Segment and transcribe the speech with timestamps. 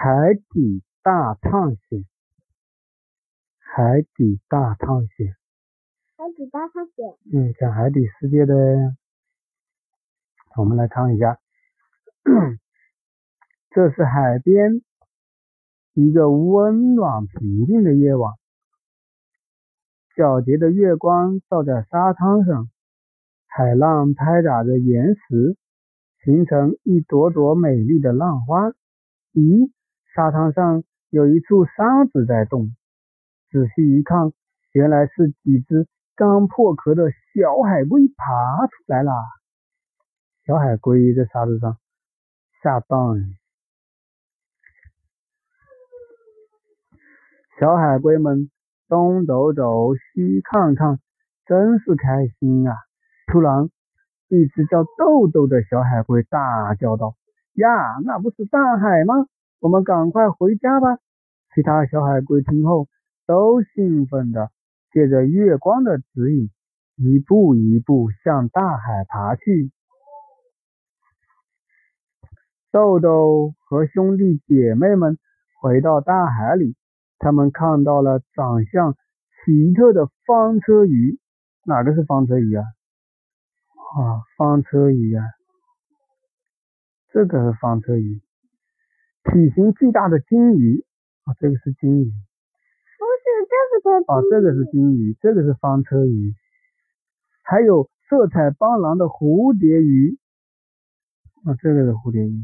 [0.00, 2.04] 海底大探险，
[3.58, 5.34] 海底大探险，
[6.16, 8.54] 海底大探险，嗯，讲海底世界的。
[10.56, 11.40] 我们来看一下，
[13.74, 14.82] 这是海边
[15.94, 18.34] 一个温暖平静的夜晚，
[20.14, 22.70] 皎洁的月光照在沙滩上，
[23.48, 25.56] 海浪拍打着岩石，
[26.22, 28.68] 形成一朵朵美丽的浪花。
[29.32, 29.72] 咦？
[30.14, 32.74] 沙滩上有一处沙子在动，
[33.50, 34.32] 仔细一看，
[34.72, 39.12] 原来是几只刚破壳的小海龟爬出来了。
[40.44, 41.76] 小海龟在沙子上
[42.62, 42.88] 下蛋，
[47.60, 48.50] 小海龟们
[48.88, 50.98] 东走走，西看看，
[51.44, 52.74] 真是开心啊！
[53.26, 53.68] 突然，
[54.28, 57.14] 一只叫豆豆的小海龟大叫道
[57.54, 59.26] ：“呀，那不是大海吗？”
[59.60, 60.98] 我们赶快回家吧！
[61.54, 62.88] 其他小海龟听后
[63.26, 64.52] 都兴奋地
[64.92, 66.50] 借着月光的指引，
[66.96, 69.72] 一步一步向大海爬去。
[72.70, 75.18] 豆豆和兄弟姐妹们
[75.60, 76.76] 回到大海里，
[77.18, 81.18] 他们看到了长相奇特的方车鱼。
[81.64, 82.64] 哪个是方车鱼啊？
[83.96, 85.24] 啊，方车鱼啊，
[87.12, 88.20] 这个是方车鱼。
[89.24, 90.84] 体型巨大的金鱼
[91.24, 96.34] 啊，这个是金鱼，不是这个是啊，这个是金鱼，这个是方车鱼，
[97.42, 100.18] 还有色彩斑斓的蝴蝶鱼
[101.44, 102.42] 啊，这个是蝴蝶鱼。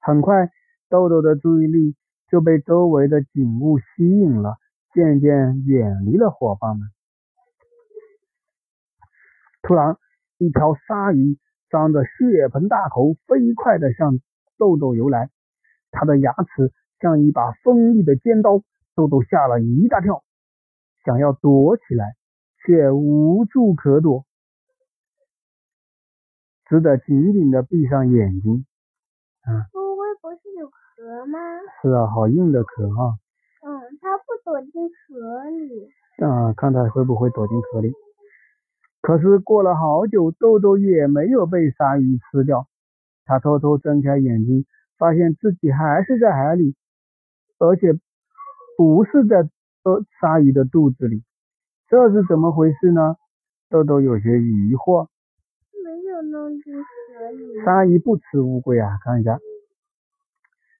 [0.00, 0.50] 很快，
[0.90, 1.96] 豆豆的注意力
[2.30, 4.56] 就被周围的景物吸引了，
[4.92, 6.88] 渐渐远离了伙伴们。
[9.62, 9.96] 突然，
[10.36, 11.38] 一条鲨鱼
[11.70, 14.18] 张着血盆大口，飞快地向
[14.58, 15.30] 豆豆游来。
[15.94, 18.62] 它的牙齿像一把锋利的尖刀，
[18.94, 20.22] 豆豆吓了一大跳，
[21.04, 22.16] 想要躲起来，
[22.66, 24.24] 却无处可躲，
[26.66, 28.66] 只得紧紧的闭上眼睛。
[29.42, 31.38] 啊，乌龟不是有壳吗？
[31.82, 33.14] 是啊，好硬的壳啊。
[33.62, 33.68] 嗯，
[34.00, 35.90] 它不躲进壳里。
[36.24, 37.92] 啊，看它会不会躲进壳里。
[39.00, 42.66] 可是过了好久，豆豆也没有被鲨鱼吃掉。
[43.26, 44.64] 他偷偷睁开眼睛。
[44.98, 46.74] 发现自己还是在海里，
[47.58, 47.92] 而且
[48.76, 49.48] 不是在
[49.84, 51.22] 呃鲨鱼的肚子里，
[51.88, 53.16] 这是怎么回事呢？
[53.70, 55.08] 豆豆有些疑惑。
[55.84, 57.64] 没有弄进河里。
[57.64, 58.98] 鲨鱼不吃乌龟啊！
[59.04, 59.38] 看一下，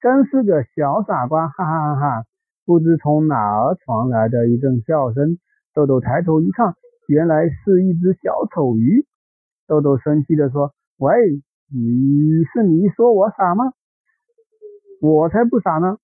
[0.00, 1.48] 真是个小傻瓜！
[1.48, 2.24] 哈哈哈哈！
[2.64, 5.38] 不知从哪儿传来的一阵笑声。
[5.74, 6.74] 豆豆抬头一看，
[7.08, 9.04] 原来是一只小丑鱼。
[9.66, 11.12] 豆豆生气地说：“喂，
[11.70, 13.72] 你是你说我傻吗？”
[15.06, 15.98] 我才不傻呢！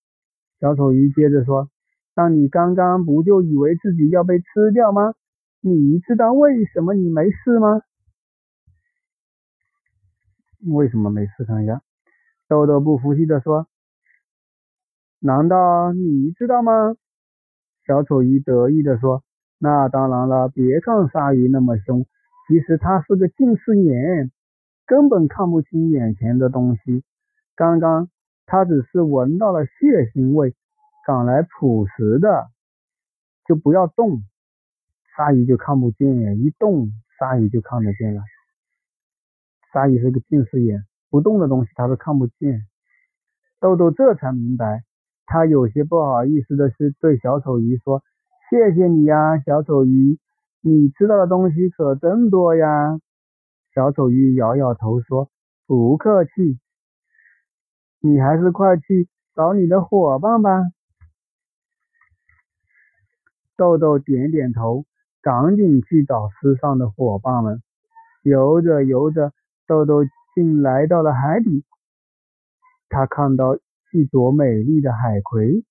[0.60, 1.68] 小丑鱼接着说
[2.14, 5.14] ：“那你刚刚不就以为自己要被吃掉吗？
[5.60, 7.80] 你知道为什么你没事吗？
[10.72, 11.44] 为什么没事？
[11.44, 11.82] 看一下。”
[12.46, 13.66] 豆豆不服气的说
[15.18, 16.94] ：“难道你知道吗？”
[17.84, 19.24] 小丑鱼得意的说
[19.58, 22.06] ：“那当然了，别看鲨鱼那么凶，
[22.46, 24.30] 其实它是个近视眼，
[24.86, 27.02] 根本看不清眼前的东西。
[27.56, 28.08] 刚刚。”
[28.52, 29.72] 他只是闻到了血
[30.12, 30.54] 腥味，
[31.06, 32.50] 赶来捕食的，
[33.46, 34.24] 就不要动，
[35.16, 38.20] 鲨鱼就看不见；一动，鲨鱼就看得见了。
[39.72, 42.66] 鲨鱼是个近视眼，不动的东西它是看不见。
[43.58, 44.84] 豆豆这才明白，
[45.24, 48.02] 他有些不好意思的是对小丑鱼说
[48.52, 50.18] ：“谢谢你呀，小丑鱼，
[50.60, 53.00] 你知道的东西可真多呀。”
[53.74, 55.30] 小丑鱼摇摇头说
[55.66, 56.58] ：“不客气。”
[58.04, 60.60] 你还是快去找你的伙伴吧。
[63.56, 64.84] 豆豆点点头，
[65.20, 67.62] 赶紧去找失上的伙伴们。
[68.24, 69.32] 游着游着，
[69.68, 70.04] 豆豆
[70.34, 71.64] 竟来到了海底。
[72.88, 73.56] 他看到
[73.92, 75.64] 一朵美丽的海葵，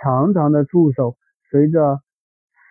[0.00, 1.18] 长长的触手
[1.50, 2.00] 随着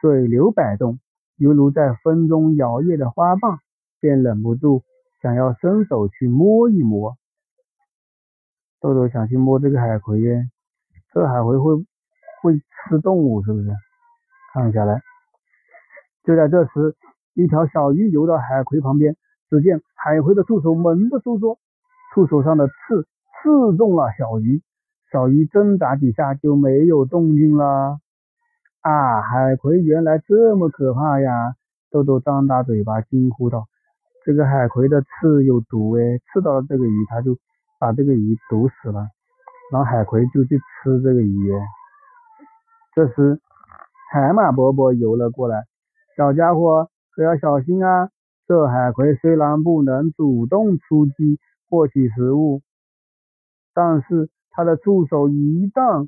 [0.01, 0.99] 水流摆动，
[1.35, 3.59] 犹如在风中摇曳的花瓣，
[3.99, 4.83] 便忍不住
[5.21, 7.15] 想要伸手去摸一摸。
[8.83, 10.49] 豆豆想去摸这个海葵耶，
[11.13, 11.73] 这海葵会
[12.41, 13.69] 会吃动物是不是？
[14.53, 14.99] 看下来，
[16.25, 16.93] 就在这时，
[17.33, 19.15] 一条小鱼游到海葵旁边，
[19.49, 21.59] 只见海葵的触手猛地收缩，
[22.13, 23.03] 触手上的刺
[23.41, 24.61] 刺中了小鱼，
[25.13, 27.99] 小鱼挣扎几下就没有动静了。
[28.81, 31.55] 啊，海葵原来这么可怕呀！
[31.89, 33.65] 豆豆张大嘴巴惊呼道
[34.25, 37.37] ：“这个海葵的刺有毒诶，刺到了这个鱼，它就。”
[37.83, 39.09] 把这个鱼毒死了，
[39.69, 41.51] 然后海葵就去吃这个鱼。
[42.95, 43.41] 这时，
[44.09, 45.65] 海马伯伯游了过来，
[46.15, 48.09] 小家伙可要小心啊！
[48.47, 52.61] 这海葵虽然不能主动出击获取食物，
[53.73, 56.07] 但是它的触手一旦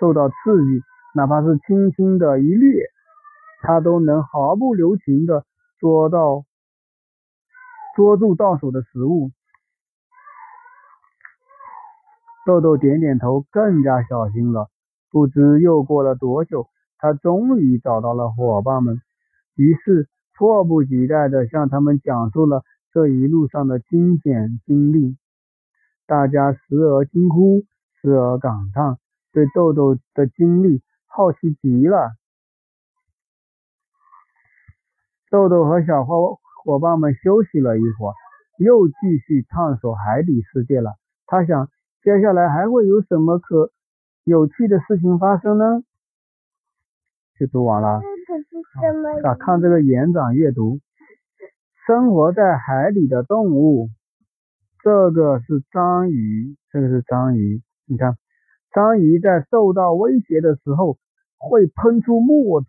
[0.00, 0.34] 受到刺
[0.66, 0.82] 激，
[1.14, 2.86] 哪怕是轻轻的一掠，
[3.62, 5.44] 它都能毫不留情的
[5.78, 6.44] 捉到、
[7.94, 9.30] 捉住到手的食物。
[12.50, 14.70] 豆豆点点头，更加小心了。
[15.08, 16.66] 不知又过了多久，
[16.98, 19.00] 他终于找到了伙伴们，
[19.54, 25.16] 于是迫不及待地向他们讲述了这一路上的惊险经历。
[26.08, 27.62] 大家时而惊呼，
[28.02, 28.98] 时而感叹，
[29.32, 32.10] 对豆豆的经历好奇极了。
[35.30, 38.14] 豆豆和小伙伙伴们休息了一会儿，
[38.58, 40.96] 又继续探索海底世界了。
[41.26, 41.68] 他想，
[42.02, 43.70] 接下来还会有什么可？
[44.24, 45.82] 有趣的事情发生呢，
[47.38, 48.00] 就读完了。
[49.22, 50.80] 啊，看这个延展阅读。
[51.86, 53.88] 生活在海里的动物，
[54.82, 57.60] 这个是章鱼，这个是章鱼。
[57.86, 58.16] 你看，
[58.72, 60.96] 章鱼在受到威胁的时候
[61.38, 62.68] 会喷出墨汁，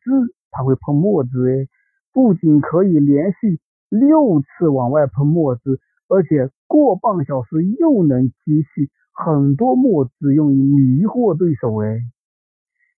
[0.50, 1.70] 它会喷墨汁诶，
[2.12, 5.80] 不仅可以连续六次往外喷墨汁，
[6.10, 8.90] 而且过半小时又能积蓄。
[9.14, 12.00] 很多墨汁用于迷惑对手哎，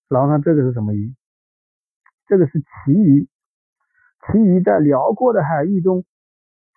[0.07, 1.13] 然后看这个是什么鱼？
[2.27, 3.27] 这个是旗鱼，
[4.25, 6.03] 旗鱼在辽阔的海域中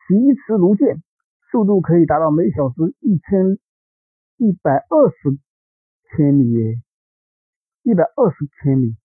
[0.09, 1.03] 疾驰如箭，
[1.51, 3.59] 速度可以达到每小时一千
[4.39, 5.39] 一百二十
[6.11, 6.83] 千米耶，
[7.83, 8.97] 一百二十千米，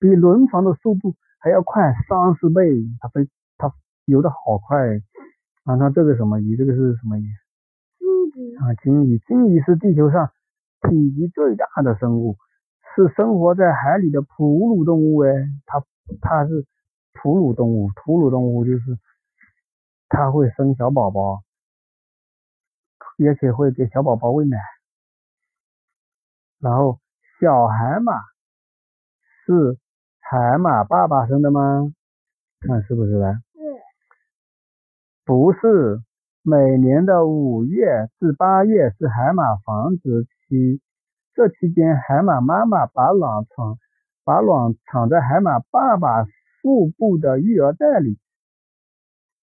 [0.00, 2.62] 比轮船的速度还要快三十倍，
[3.00, 3.72] 它飞它
[4.06, 4.78] 游的好快。
[5.64, 6.56] 啊，那这个什么鱼？
[6.56, 7.28] 这个是什么鱼？
[8.60, 10.30] 啊，鲸鱼，鲸鱼是地球上
[10.82, 12.36] 体积最大的生物，
[12.94, 15.18] 是生活在海里的哺乳动物。
[15.24, 15.30] 哎，
[15.66, 15.82] 它
[16.20, 16.66] 它是
[17.14, 18.98] 哺乳动物，哺乳动物就是
[20.08, 21.42] 它会生小宝宝，
[23.18, 24.56] 而且会给小宝宝喂奶。
[26.58, 27.00] 然后，
[27.40, 28.12] 小海马
[29.44, 29.78] 是
[30.20, 31.92] 海马爸爸生的吗？
[32.60, 33.34] 看是不是呢？
[33.52, 33.60] 是。
[35.24, 36.02] 不是。
[36.48, 40.80] 每年的五月至八月是海马繁殖期，
[41.34, 43.78] 这期间海马妈妈把卵藏
[44.24, 46.24] 把卵藏在海马爸爸
[46.62, 48.20] 腹部的育儿袋里，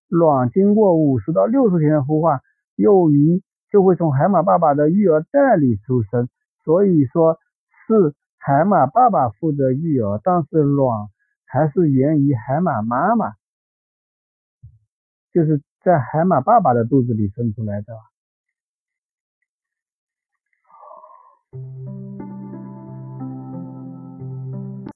[0.07, 2.39] 卵经过五十到六十天的孵化，
[2.77, 6.29] 幼鱼就会从海马爸爸的育儿袋里出生。
[6.63, 7.37] 所以说
[7.85, 11.09] 是海马爸爸负责育儿，但是卵
[11.45, 13.33] 还是源于海马妈妈，
[15.33, 15.61] 就是。
[15.83, 17.93] 在海马爸爸的肚子里生出来的。